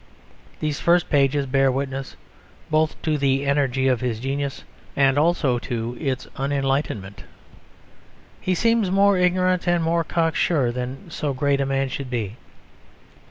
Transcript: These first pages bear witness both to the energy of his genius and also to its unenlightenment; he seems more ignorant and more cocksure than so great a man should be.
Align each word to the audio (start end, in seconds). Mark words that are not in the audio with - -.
These 0.59 0.79
first 0.79 1.11
pages 1.11 1.45
bear 1.45 1.71
witness 1.71 2.15
both 2.71 2.99
to 3.03 3.19
the 3.19 3.45
energy 3.45 3.87
of 3.87 4.01
his 4.01 4.19
genius 4.19 4.63
and 4.95 5.15
also 5.15 5.59
to 5.59 5.95
its 5.99 6.25
unenlightenment; 6.37 7.23
he 8.39 8.55
seems 8.55 8.89
more 8.89 9.15
ignorant 9.19 9.67
and 9.67 9.83
more 9.83 10.03
cocksure 10.03 10.71
than 10.71 11.11
so 11.11 11.35
great 11.35 11.61
a 11.61 11.67
man 11.67 11.87
should 11.87 12.09
be. 12.09 12.37